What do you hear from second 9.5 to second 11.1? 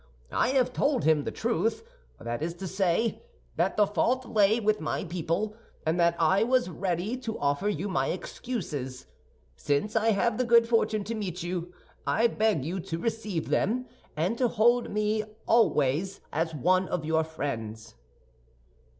Since I have the good fortune